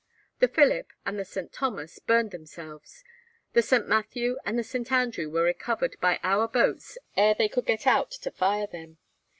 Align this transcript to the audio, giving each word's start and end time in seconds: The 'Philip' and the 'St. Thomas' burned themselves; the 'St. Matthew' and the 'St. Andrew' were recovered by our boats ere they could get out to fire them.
The 0.39 0.47
'Philip' 0.47 0.87
and 1.05 1.19
the 1.19 1.23
'St. 1.23 1.53
Thomas' 1.53 1.99
burned 1.99 2.31
themselves; 2.31 3.03
the 3.53 3.61
'St. 3.61 3.87
Matthew' 3.87 4.39
and 4.43 4.57
the 4.57 4.63
'St. 4.63 4.91
Andrew' 4.91 5.29
were 5.29 5.43
recovered 5.43 5.95
by 6.01 6.19
our 6.23 6.47
boats 6.47 6.97
ere 7.15 7.35
they 7.35 7.47
could 7.47 7.67
get 7.67 7.85
out 7.85 8.09
to 8.09 8.31
fire 8.31 8.65
them. 8.65 8.97